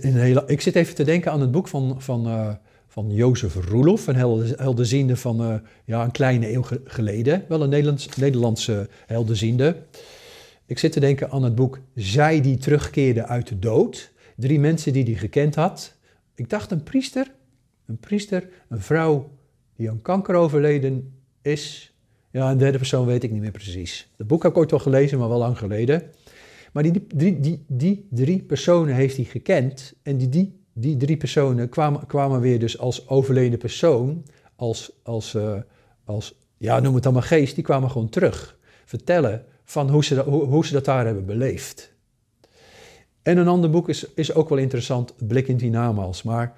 in 0.00 0.16
hele, 0.16 0.44
ik 0.46 0.60
zit 0.60 0.74
even 0.76 0.94
te 0.94 1.04
denken 1.04 1.32
aan 1.32 1.40
het 1.40 1.50
boek 1.50 1.68
van, 1.68 2.02
van, 2.02 2.26
eh, 2.26 2.54
van 2.88 3.10
Jozef 3.10 3.54
Roelof, 3.54 4.06
een 4.06 4.16
hel- 4.16 4.42
helderziende 4.56 5.16
van 5.16 5.62
ja, 5.84 6.04
een 6.04 6.10
kleine 6.10 6.52
eeuw 6.52 6.62
ge- 6.62 6.80
geleden. 6.84 7.44
Wel 7.48 7.62
een 7.62 7.68
Nederlands, 7.68 8.08
Nederlandse 8.16 8.88
helderziende. 9.06 9.76
Ik 10.66 10.78
zit 10.78 10.92
te 10.92 11.00
denken 11.00 11.30
aan 11.30 11.42
het 11.42 11.54
boek 11.54 11.78
Zij 11.94 12.40
die 12.40 12.56
terugkeerde 12.58 13.26
uit 13.26 13.48
de 13.48 13.58
dood. 13.58 14.12
Drie 14.36 14.60
mensen 14.60 14.92
die 14.92 15.04
hij 15.04 15.14
gekend 15.14 15.54
had. 15.54 15.94
Ik 16.34 16.50
dacht 16.50 16.70
een 16.70 16.82
priester, 16.82 17.30
een 17.86 17.98
priester, 17.98 18.48
een 18.68 18.80
vrouw 18.80 19.30
die 19.76 19.90
aan 19.90 20.02
kanker 20.02 20.34
overleden 20.34 21.14
is. 21.42 21.94
Ja, 22.30 22.50
een 22.50 22.58
derde 22.58 22.78
persoon 22.78 23.06
weet 23.06 23.22
ik 23.22 23.30
niet 23.30 23.40
meer 23.40 23.50
precies. 23.50 24.10
Het 24.16 24.26
boek 24.26 24.42
heb 24.42 24.52
ik 24.52 24.58
ooit 24.58 24.70
wel 24.70 24.80
gelezen, 24.80 25.18
maar 25.18 25.28
wel 25.28 25.38
lang 25.38 25.58
geleden. 25.58 26.02
Maar 26.72 26.82
die, 26.82 27.06
die, 27.14 27.40
die, 27.40 27.64
die, 27.68 28.06
drie 28.10 28.42
personen 28.42 28.94
heeft 28.94 29.16
hij 29.16 29.24
gekend. 29.24 29.94
En 30.02 30.16
die, 30.18 30.28
die, 30.28 30.60
die 30.72 30.96
drie 30.96 31.16
personen 31.16 31.68
kwamen, 31.68 32.06
kwamen 32.06 32.40
weer 32.40 32.58
dus 32.58 32.78
als 32.78 33.08
overleden 33.08 33.58
persoon, 33.58 34.22
als, 34.56 34.92
als, 35.02 35.34
eh, 35.34 35.54
als, 36.04 36.34
ja, 36.56 36.80
noem 36.80 36.94
het 36.94 37.02
dan 37.02 37.12
maar 37.12 37.22
geest, 37.22 37.54
die 37.54 37.64
kwamen 37.64 37.90
gewoon 37.90 38.08
terug. 38.08 38.58
Vertellen 38.84 39.44
van 39.64 39.90
hoe 39.90 40.04
ze, 40.04 40.14
dat- 40.14 40.26
hoe, 40.26 40.44
hoe 40.44 40.66
ze 40.66 40.72
dat 40.72 40.84
daar 40.84 41.04
hebben 41.06 41.26
beleefd. 41.26 41.94
En 43.22 43.36
een 43.38 43.48
ander 43.48 43.70
boek 43.70 43.88
is, 43.88 44.06
is 44.14 44.34
ook 44.34 44.48
wel 44.48 44.58
interessant, 44.58 45.14
Blik 45.26 45.48
in 45.48 45.56
Tinamaals. 45.56 46.22
Maar 46.22 46.56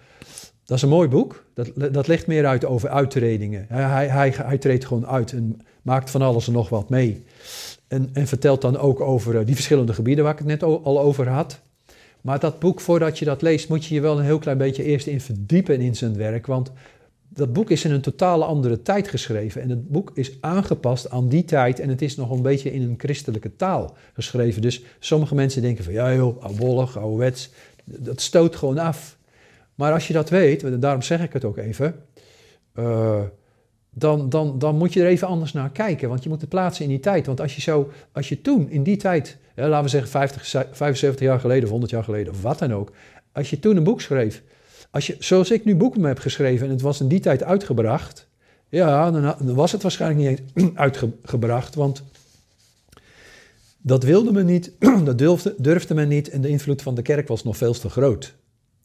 dat 0.68 0.76
is 0.76 0.82
een 0.82 0.88
mooi 0.88 1.08
boek. 1.08 1.44
Dat, 1.54 1.92
dat 1.92 2.06
legt 2.06 2.26
meer 2.26 2.46
uit 2.46 2.64
over 2.64 2.88
uittredingen. 2.88 3.66
Hij, 3.68 4.06
hij, 4.06 4.34
hij, 4.36 4.58
treedt 4.58 4.84
gewoon 4.84 5.06
uit 5.06 5.32
en 5.32 5.60
maakt 5.82 6.10
van 6.10 6.22
alles 6.22 6.46
en 6.46 6.52
nog 6.52 6.68
wat 6.68 6.88
mee. 6.88 7.24
En, 7.86 8.10
en 8.12 8.26
vertelt 8.26 8.60
dan 8.60 8.78
ook 8.78 9.00
over 9.00 9.38
eh, 9.38 9.46
die 9.46 9.54
verschillende 9.54 9.92
gebieden 9.92 10.24
waar 10.24 10.32
ik 10.32 10.38
het 10.38 10.48
net 10.48 10.62
al 10.62 11.00
over 11.00 11.28
had. 11.28 11.60
Maar 12.20 12.38
dat 12.38 12.58
boek, 12.58 12.80
voordat 12.80 13.18
je 13.18 13.24
dat 13.24 13.42
leest, 13.42 13.68
moet 13.68 13.84
je 13.84 13.94
je 13.94 14.00
wel 14.00 14.18
een 14.18 14.24
heel 14.24 14.38
klein 14.38 14.58
beetje 14.58 14.84
eerst 14.84 15.06
in 15.06 15.20
verdiepen 15.20 15.80
in 15.80 15.96
zijn 15.96 16.16
werk. 16.16 16.46
Want 16.46 16.70
dat 17.28 17.52
boek 17.52 17.70
is 17.70 17.84
in 17.84 17.90
een 17.90 18.00
totale 18.00 18.44
andere 18.44 18.82
tijd 18.82 19.08
geschreven. 19.08 19.62
En 19.62 19.70
het 19.70 19.88
boek 19.88 20.10
is 20.14 20.32
aangepast 20.40 21.10
aan 21.10 21.28
die 21.28 21.44
tijd. 21.44 21.80
En 21.80 21.88
het 21.88 22.02
is 22.02 22.16
nog 22.16 22.30
een 22.30 22.42
beetje 22.42 22.72
in 22.72 22.82
een 22.82 22.94
christelijke 22.98 23.56
taal 23.56 23.96
geschreven. 24.12 24.62
Dus 24.62 24.82
sommige 24.98 25.34
mensen 25.34 25.62
denken 25.62 25.84
van, 25.84 25.92
ja 25.92 26.14
joh, 26.14 26.42
oudbollig, 26.42 26.98
ouderwets. 26.98 27.50
Dat 27.84 28.20
stoot 28.20 28.56
gewoon 28.56 28.78
af. 28.78 29.17
Maar 29.78 29.92
als 29.92 30.06
je 30.06 30.12
dat 30.12 30.30
weet, 30.30 30.62
en 30.62 30.80
daarom 30.80 31.02
zeg 31.02 31.22
ik 31.22 31.32
het 31.32 31.44
ook 31.44 31.56
even... 31.56 31.94
eh, 32.74 33.22
dan, 33.90 34.28
dan, 34.28 34.58
dan 34.58 34.76
moet 34.76 34.92
je 34.92 35.00
er 35.00 35.06
even 35.06 35.26
anders 35.26 35.52
naar 35.52 35.70
kijken. 35.70 36.08
Want 36.08 36.22
je 36.22 36.28
moet 36.28 36.40
het 36.40 36.50
plaatsen 36.50 36.84
in 36.84 36.90
die 36.90 37.00
tijd. 37.00 37.26
Want 37.26 37.40
als 37.40 37.54
je, 37.54 37.60
zo, 37.60 37.90
als 38.12 38.28
je 38.28 38.40
toen, 38.40 38.70
in 38.70 38.82
die 38.82 38.96
tijd, 38.96 39.36
laten 39.54 39.82
we 39.82 39.88
zeggen 39.88 40.10
50, 40.10 40.46
75 40.72 41.26
jaar 41.26 41.40
geleden 41.40 41.64
of 41.64 41.70
100 41.70 41.90
jaar 41.92 42.04
geleden 42.04 42.32
of 42.32 42.42
wat 42.42 42.58
dan 42.58 42.72
ook. 42.72 42.92
Als 43.32 43.50
je 43.50 43.58
toen 43.58 43.76
een 43.76 43.84
boek 43.84 44.00
schreef, 44.00 44.42
als 44.90 45.06
je, 45.06 45.16
zoals 45.18 45.50
ik 45.50 45.64
nu 45.64 45.76
boeken 45.76 46.02
heb 46.02 46.18
geschreven 46.18 46.66
en 46.66 46.72
het 46.72 46.80
was 46.80 47.00
in 47.00 47.08
die 47.08 47.20
tijd 47.20 47.42
uitgebracht. 47.42 48.28
Ja, 48.68 49.10
dan, 49.10 49.22
dan 49.22 49.54
was 49.54 49.72
het 49.72 49.82
waarschijnlijk 49.82 50.30
niet 50.30 50.42
eens 50.54 50.70
uitgebracht. 50.86 51.74
Want 51.74 52.02
dat 53.78 54.02
wilde 54.02 54.32
men 54.32 54.46
niet, 54.46 54.72
dat 55.04 55.18
durfde, 55.18 55.54
durfde 55.58 55.94
men 55.94 56.08
niet. 56.08 56.28
En 56.28 56.40
de 56.40 56.48
invloed 56.48 56.82
van 56.82 56.94
de 56.94 57.02
kerk 57.02 57.28
was 57.28 57.44
nog 57.44 57.56
veel 57.56 57.72
te 57.72 57.88
groot. 57.88 58.36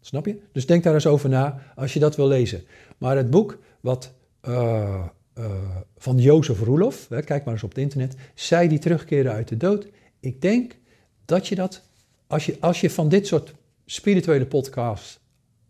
Snap 0.05 0.25
je? 0.25 0.39
Dus 0.51 0.65
denk 0.65 0.83
daar 0.83 0.93
eens 0.93 1.07
over 1.07 1.29
na 1.29 1.59
als 1.75 1.93
je 1.93 1.99
dat 1.99 2.15
wil 2.15 2.27
lezen. 2.27 2.63
Maar 2.97 3.17
het 3.17 3.29
boek 3.29 3.57
wat 3.79 4.13
eh, 4.41 5.05
eh, 5.33 5.51
van 5.97 6.17
Jozef 6.17 6.59
Roelof, 6.59 7.09
hè, 7.09 7.21
kijk 7.21 7.43
maar 7.43 7.53
eens 7.53 7.63
op 7.63 7.69
het 7.69 7.77
internet, 7.77 8.15
zij 8.33 8.67
die 8.67 8.79
terugkeren 8.79 9.31
uit 9.31 9.47
de 9.47 9.57
dood. 9.57 9.87
Ik 10.19 10.41
denk 10.41 10.75
dat 11.25 11.47
je 11.47 11.55
dat, 11.55 11.81
als 12.27 12.45
je, 12.45 12.57
als 12.59 12.81
je 12.81 12.89
van 12.89 13.09
dit 13.09 13.27
soort 13.27 13.53
spirituele 13.85 14.45
podcasts 14.45 15.19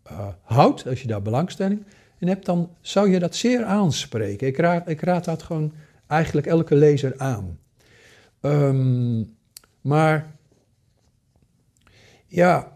eh, 0.02 0.28
houdt, 0.42 0.86
als 0.86 1.02
je 1.02 1.08
daar 1.08 1.22
belangstelling 1.22 1.84
in 2.18 2.28
hebt, 2.28 2.46
dan 2.46 2.70
zou 2.80 3.10
je 3.10 3.18
dat 3.18 3.34
zeer 3.34 3.64
aanspreken. 3.64 4.46
Ik 4.46 4.56
raad, 4.56 4.88
ik 4.88 5.00
raad 5.00 5.24
dat 5.24 5.42
gewoon 5.42 5.72
eigenlijk 6.06 6.46
elke 6.46 6.74
lezer 6.74 7.18
aan. 7.18 7.58
Ehm, 8.40 9.22
maar 9.80 10.36
ja, 12.26 12.73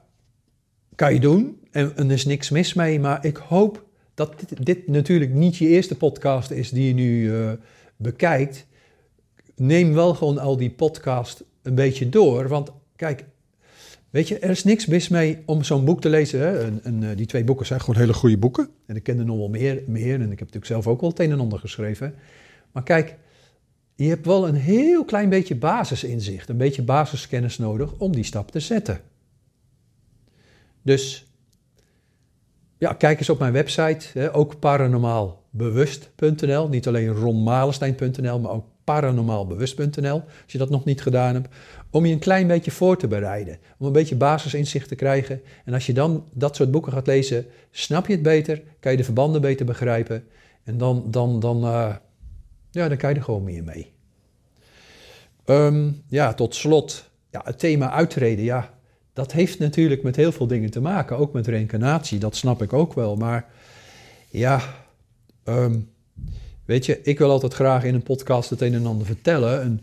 kan 0.98 1.14
je 1.14 1.20
doen 1.20 1.58
en, 1.70 1.92
er 1.96 2.10
is 2.10 2.24
niks 2.24 2.50
mis 2.50 2.74
mee, 2.74 3.00
maar 3.00 3.24
ik 3.24 3.36
hoop 3.36 3.84
dat 4.14 4.40
dit, 4.40 4.66
dit 4.66 4.88
natuurlijk 4.88 5.32
niet 5.32 5.56
je 5.56 5.66
eerste 5.66 5.96
podcast 5.96 6.50
is 6.50 6.70
die 6.70 6.86
je 6.86 6.94
nu 6.94 7.36
eh, 7.36 7.52
bekijkt. 7.96 8.66
Neem 9.56 9.94
wel 9.94 10.14
gewoon 10.14 10.38
al 10.38 10.56
die 10.56 10.70
podcast 10.70 11.44
een 11.62 11.74
beetje 11.74 12.08
door, 12.08 12.48
want 12.48 12.72
kijk, 12.96 13.24
weet 14.10 14.28
je, 14.28 14.38
er 14.38 14.50
is 14.50 14.64
niks 14.64 14.86
mis 14.86 15.08
mee 15.08 15.42
om 15.46 15.62
zo'n 15.64 15.84
boek 15.84 16.00
te 16.00 16.08
lezen. 16.08 16.40
Hè? 16.40 16.80
Eh, 16.80 17.16
die 17.16 17.26
twee 17.26 17.44
boeken 17.44 17.66
zijn 17.66 17.80
gewoon 17.80 18.00
hele 18.00 18.14
goede 18.14 18.38
boeken. 18.38 18.68
En 18.86 18.96
ik 18.96 19.02
ken 19.02 19.18
er 19.18 19.24
nog 19.24 19.36
wel 19.36 19.48
meer, 19.48 19.82
meer 19.86 20.14
en 20.14 20.22
ik 20.22 20.38
heb 20.38 20.38
natuurlijk 20.38 20.66
zelf 20.66 20.86
ook 20.86 21.00
wel 21.00 21.10
het 21.10 21.20
een 21.20 21.32
en 21.32 21.40
ander 21.40 21.58
geschreven. 21.58 22.14
Maar 22.72 22.82
kijk, 22.82 23.16
je 23.94 24.08
hebt 24.08 24.26
wel 24.26 24.48
een 24.48 24.54
heel 24.54 25.04
klein 25.04 25.28
beetje 25.28 25.56
basisinzicht, 25.56 26.48
een 26.48 26.56
beetje 26.56 26.82
basiskennis 26.82 27.58
nodig 27.58 27.92
om 27.98 28.12
die 28.12 28.24
stap 28.24 28.50
te 28.50 28.60
zetten. 28.60 29.00
Dus 30.82 31.28
ja, 32.78 32.92
kijk 32.92 33.18
eens 33.18 33.30
op 33.30 33.38
mijn 33.38 33.52
website, 33.52 34.18
hè, 34.18 34.34
ook 34.34 34.58
paranormaalbewust.nl. 34.58 36.68
Niet 36.68 36.86
alleen 36.86 37.12
ronmalenstein.nl, 37.12 38.40
maar 38.40 38.50
ook 38.50 38.64
paranormaalbewust.nl, 38.84 40.22
als 40.42 40.52
je 40.52 40.58
dat 40.58 40.70
nog 40.70 40.84
niet 40.84 41.02
gedaan 41.02 41.34
hebt. 41.34 41.48
Om 41.90 42.06
je 42.06 42.12
een 42.12 42.18
klein 42.18 42.46
beetje 42.46 42.70
voor 42.70 42.96
te 42.96 43.08
bereiden, 43.08 43.58
om 43.78 43.86
een 43.86 43.92
beetje 43.92 44.16
basisinzicht 44.16 44.88
te 44.88 44.94
krijgen. 44.94 45.40
En 45.64 45.74
als 45.74 45.86
je 45.86 45.92
dan 45.92 46.24
dat 46.32 46.56
soort 46.56 46.70
boeken 46.70 46.92
gaat 46.92 47.06
lezen, 47.06 47.46
snap 47.70 48.06
je 48.06 48.12
het 48.12 48.22
beter, 48.22 48.62
kan 48.80 48.90
je 48.90 48.98
de 48.98 49.04
verbanden 49.04 49.40
beter 49.40 49.66
begrijpen. 49.66 50.24
En 50.64 50.78
dan, 50.78 51.04
dan, 51.06 51.40
dan, 51.40 51.64
eh, 51.64 51.94
ja, 52.70 52.88
dan 52.88 52.96
kan 52.96 53.10
je 53.10 53.16
er 53.16 53.22
gewoon 53.22 53.44
meer 53.44 53.64
mee. 53.64 53.92
Ehm, 55.44 55.90
ja, 56.06 56.34
tot 56.34 56.54
slot, 56.54 57.10
ja, 57.30 57.40
het 57.44 57.58
thema 57.58 57.90
uitreden, 57.90 58.44
ja, 58.44 58.77
dat 59.18 59.32
heeft 59.32 59.58
natuurlijk 59.58 60.02
met 60.02 60.16
heel 60.16 60.32
veel 60.32 60.46
dingen 60.46 60.70
te 60.70 60.80
maken, 60.80 61.18
ook 61.18 61.32
met 61.32 61.46
reïncarnatie, 61.46 62.18
dat 62.18 62.36
snap 62.36 62.62
ik 62.62 62.72
ook 62.72 62.94
wel. 62.94 63.16
Maar 63.16 63.46
ja, 64.28 64.60
ehm, 65.44 65.78
weet 66.64 66.86
je, 66.86 67.00
ik 67.02 67.18
wil 67.18 67.30
altijd 67.30 67.54
graag 67.54 67.84
in 67.84 67.94
een 67.94 68.02
podcast 68.02 68.50
het 68.50 68.60
een 68.60 68.74
en 68.74 68.86
ander 68.86 69.06
vertellen. 69.06 69.62
En 69.62 69.80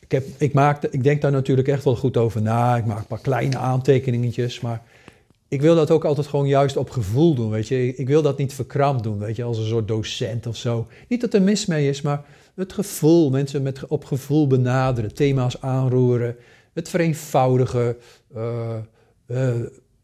ik, 0.00 0.10
heb, 0.10 0.26
ik, 0.38 0.52
maak, 0.52 0.82
ik 0.82 1.02
denk 1.02 1.22
daar 1.22 1.30
natuurlijk 1.30 1.68
echt 1.68 1.84
wel 1.84 1.96
goed 1.96 2.16
over 2.16 2.42
na. 2.42 2.76
Ik 2.76 2.84
maak 2.84 2.98
een 2.98 3.06
paar 3.06 3.20
kleine 3.20 3.56
aantekeningetjes, 3.56 4.60
maar 4.60 4.82
ik 5.48 5.60
wil 5.60 5.74
dat 5.74 5.90
ook 5.90 6.04
altijd 6.04 6.26
gewoon 6.26 6.48
juist 6.48 6.76
op 6.76 6.90
gevoel 6.90 7.34
doen, 7.34 7.50
weet 7.50 7.68
je. 7.68 7.96
Ik 7.96 8.08
wil 8.08 8.22
dat 8.22 8.38
niet 8.38 8.54
verkrampt 8.54 9.02
doen, 9.02 9.18
weet 9.18 9.36
je, 9.36 9.42
als 9.42 9.58
een 9.58 9.66
soort 9.66 9.88
docent 9.88 10.46
of 10.46 10.56
zo. 10.56 10.86
Niet 11.08 11.20
dat 11.20 11.34
er 11.34 11.42
mis 11.42 11.66
mee 11.66 11.88
is, 11.88 12.02
maar 12.02 12.24
het 12.54 12.72
gevoel, 12.72 13.30
mensen 13.30 13.62
met, 13.62 13.86
op 13.86 14.04
gevoel 14.04 14.46
benaderen, 14.46 15.14
thema's 15.14 15.60
aanroeren, 15.60 16.36
het 16.74 16.88
vereenvoudigen, 16.88 17.96
uh, 18.36 18.76
uh, 19.26 19.54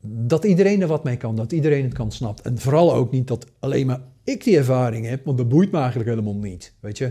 dat 0.00 0.44
iedereen 0.44 0.80
er 0.80 0.86
wat 0.88 1.04
mee 1.04 1.16
kan, 1.16 1.36
dat 1.36 1.52
iedereen 1.52 1.84
het 1.84 1.94
kan 1.94 2.12
snapt. 2.12 2.40
En 2.40 2.58
vooral 2.58 2.94
ook 2.94 3.10
niet 3.10 3.28
dat 3.28 3.46
alleen 3.58 3.86
maar 3.86 4.00
ik 4.24 4.44
die 4.44 4.56
ervaring 4.56 5.06
heb, 5.06 5.24
want 5.24 5.38
dat 5.38 5.48
boeit 5.48 5.70
me 5.70 5.78
eigenlijk 5.78 6.08
helemaal 6.08 6.36
niet, 6.36 6.74
weet 6.80 6.98
je. 6.98 7.06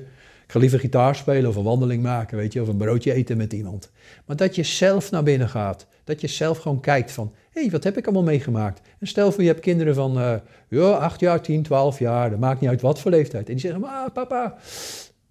Ik 0.45 0.55
ga 0.55 0.61
liever 0.61 0.79
gitaar 0.79 1.15
spelen 1.15 1.49
of 1.49 1.55
een 1.55 1.63
wandeling 1.63 2.03
maken, 2.03 2.37
weet 2.37 2.53
je, 2.53 2.61
of 2.61 2.67
een 2.67 2.77
broodje 2.77 3.13
eten 3.13 3.37
met 3.37 3.53
iemand. 3.53 3.91
Maar 4.25 4.35
dat 4.35 4.55
je 4.55 4.63
zelf 4.63 5.11
naar 5.11 5.23
binnen 5.23 5.49
gaat, 5.49 5.87
dat 6.03 6.21
je 6.21 6.27
zelf 6.27 6.57
gewoon 6.57 6.79
kijkt 6.79 7.11
van, 7.11 7.33
hé, 7.51 7.61
hey, 7.61 7.69
wat 7.69 7.83
heb 7.83 7.97
ik 7.97 8.05
allemaal 8.05 8.23
meegemaakt? 8.23 8.81
En 8.99 9.07
stel 9.07 9.31
voor 9.31 9.41
je 9.41 9.49
hebt 9.49 9.59
kinderen 9.59 9.95
van, 9.95 10.17
uh, 10.17 10.33
ja, 10.69 10.89
8 10.91 11.19
jaar, 11.19 11.41
10, 11.41 11.63
12 11.63 11.99
jaar, 11.99 12.29
dat 12.29 12.39
maakt 12.39 12.61
niet 12.61 12.69
uit 12.69 12.81
wat 12.81 12.99
voor 12.99 13.11
leeftijd. 13.11 13.47
En 13.47 13.53
die 13.53 13.61
zeggen, 13.61 13.81
maar 13.81 14.11
papa, 14.11 14.57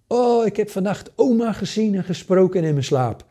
oh, 0.07 0.45
ik 0.45 0.55
heb 0.55 0.69
vannacht 0.69 1.11
oma 1.15 1.53
gezien 1.53 1.95
en 1.95 2.03
gesproken 2.03 2.63
in 2.63 2.73
mijn 2.73 2.83
slaap. 2.85 3.25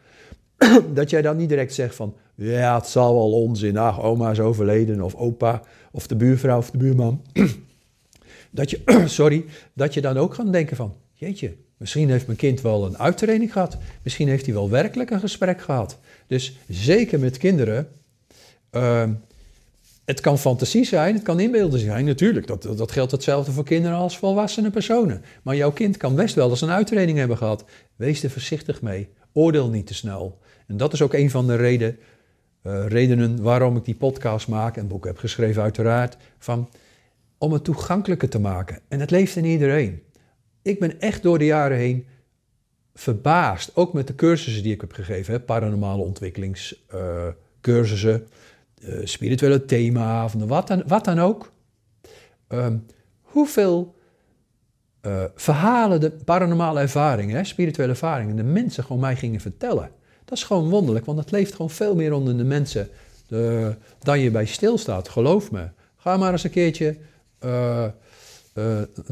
dat 0.95 1.11
jij 1.11 1.23
dan 1.23 1.37
niet 1.37 1.49
direct 1.49 1.75
zegt 1.75 1.95
van, 1.95 2.15
ja, 2.35 2.77
het 2.77 2.87
zal 2.87 3.15
wel 3.15 3.33
onzin, 3.33 3.77
ach, 3.77 4.03
oma 4.03 4.31
is 4.31 4.41
overleden, 4.41 5.01
of 5.01 5.15
opa, 5.15 5.63
of 5.91 6.07
de 6.07 6.17
buurvrouw 6.17 6.59
of 6.59 6.71
de 6.71 6.79
buurman. 6.79 7.23
dat 8.51 8.71
je, 8.71 8.81
sorry, 9.07 9.45
dat 9.73 9.95
je 9.95 10.01
dan 10.01 10.17
ook 10.17 10.35
gaat 10.35 10.53
denken 10.53 10.77
van, 10.77 10.95
jeetje, 11.13 11.55
misschien 11.77 12.11
heeft 12.11 12.27
mijn 12.27 12.39
kind 12.39 12.61
wel 12.61 12.87
een 12.87 12.99
uittraining 12.99 13.53
gehad, 13.53 13.77
misschien 14.03 14.29
heeft 14.29 14.45
hij 14.45 14.55
wel 14.55 14.71
werkelijk 14.71 15.11
een 15.11 15.21
gesprek 15.21 15.61
gehad. 15.61 15.99
Dus 16.27 16.57
zeker 16.69 17.19
met 17.19 17.37
kinderen, 17.37 17.89
uh, 18.73 19.09
het 20.05 20.21
kan 20.21 20.39
fantasie 20.39 20.85
zijn, 20.85 21.15
het 21.15 21.23
kan 21.23 21.41
inbeelden 21.41 21.81
zijn, 21.81 22.05
natuurlijk. 22.05 22.47
Dat, 22.47 22.63
dat 22.63 22.93
geldt 22.93 23.13
hetzelfde 23.13 23.53
voor 23.53 23.65
kinderen 23.65 23.97
als 23.97 24.19
volwassene 24.19 24.71
personen. 24.71 25.23
Maar 25.43 25.57
jouw 25.57 25.73
kind 25.73 25.97
kan 25.97 26.15
best 26.15 26.35
wel 26.35 26.51
eens 26.51 26.61
een 26.61 26.71
uittraining 26.71 27.19
hebben 27.19 27.37
gehad. 27.37 27.65
Wees 27.97 28.23
er 28.23 28.31
voorzichtig 28.31 28.83
mee. 28.83 29.09
Oordeel 29.33 29.69
niet 29.69 29.87
te 29.87 29.95
snel. 29.95 30.39
En 30.69 30.77
dat 30.77 30.93
is 30.93 31.03
ook 31.03 31.15
een 31.15 31.31
van 31.31 31.47
de 31.47 31.57
redenen 31.57 31.99
eh, 32.63 32.87
redenen 32.87 33.43
waarom 33.43 33.77
ik 33.77 33.85
die 33.85 33.95
podcast 33.95 34.49
maak 34.49 34.77
en 34.77 34.89
boek 34.89 35.05
heb 35.05 35.19
geschreven 35.19 35.63
uiteraard, 35.63 36.17
van, 36.39 36.69
om 37.39 37.53
het 37.53 37.65
toegankelijker 37.65 38.29
te 38.29 38.39
maken. 38.39 38.81
En 38.89 39.01
het 39.01 39.11
leeft 39.11 39.37
in 39.37 39.45
iedereen. 39.45 40.03
Ik 40.63 40.79
ben 40.79 41.01
echt 41.01 41.23
door 41.23 41.39
de 41.39 41.45
jaren 41.45 41.77
heen 41.77 42.07
verbaasd, 42.95 43.77
ook 43.77 43.93
met 43.93 44.07
de 44.07 44.15
cursussen 44.15 44.63
die 44.63 44.73
ik 44.73 44.81
heb 44.81 44.93
gegeven, 44.93 45.35
hè, 45.35 45.41
paranormale 45.41 46.03
ontwikkelingscursussen, 46.03 48.27
uh, 48.83 49.07
spirituele 49.07 49.65
themaavonden, 49.65 50.49
wat 50.49 50.67
dan, 50.67 50.83
wat 50.87 51.05
dan 51.05 51.19
ook. 51.19 51.53
Ehm, 52.49 52.77
hoeveel 53.21 53.97
verhalen, 55.35 56.01
de 56.01 56.11
paranormale 56.11 56.81
ervaringen, 56.81 57.37
hè, 57.37 57.45
spirituele 57.45 57.91
ervaringen, 57.91 58.37
de 58.37 58.43
mensen 58.43 58.85
gewoon 58.85 59.01
mij 59.01 59.17
gingen 59.17 59.41
vertellen. 59.41 59.91
Dat 60.29 60.39
is 60.39 60.45
gewoon 60.45 60.69
wonderlijk, 60.69 61.07
want 61.07 61.19
het 61.19 61.31
leeft 61.31 61.53
gewoon 61.53 61.71
veel 61.71 61.95
meer 61.95 62.13
onder 62.13 62.37
de 62.37 62.45
mensen 62.45 62.89
de, 63.27 63.75
dan 63.99 64.21
je 64.21 64.31
bij 64.31 64.47
stilstaat, 64.47 65.09
geloof 65.09 65.51
me. 65.51 65.69
Ga 65.97 66.17
maar 66.17 66.33
eens 66.33 66.45
een 66.45 66.51
keertje 66.51 66.97
uh, 67.45 67.85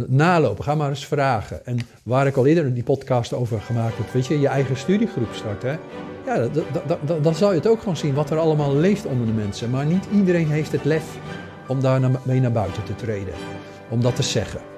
nalopen, 0.07 0.65
ga 0.65 0.75
maar 0.75 0.89
eens 0.89 1.07
vragen. 1.07 1.67
En 1.67 1.79
waar 2.03 2.27
ik 2.27 2.37
al 2.37 2.47
eerder 2.47 2.75
die 2.75 2.83
podcast 2.83 3.33
over 3.33 3.61
gemaakt 3.61 3.97
heb, 3.97 4.11
weet 4.13 4.27
je, 4.27 4.41
je 4.41 4.49
eigen 4.49 4.77
studiegroep 4.77 5.33
starten. 5.33 5.79
Ja, 6.27 6.49
dan 7.23 7.35
zal 7.35 7.51
je 7.51 7.57
het 7.57 7.67
ook 7.67 7.79
gewoon 7.79 7.97
zien 7.97 8.15
wat 8.15 8.31
er 8.31 8.39
allemaal 8.39 8.77
leeft 8.77 9.07
onder 9.07 9.27
de 9.27 9.33
mensen. 9.33 9.71
Maar 9.71 9.87
niet 9.87 10.05
iedereen 10.13 10.51
heeft 10.51 10.73
het 10.73 10.85
lef 10.85 11.19
om 11.69 11.81
daar 11.81 12.01
mee 12.23 12.41
naar 12.41 12.53
buiten 12.53 12.85
te 12.85 12.95
treden, 12.95 13.35
om 13.91 14.01
dat 14.01 14.17
te 14.17 14.23
zeggen. 14.23 14.76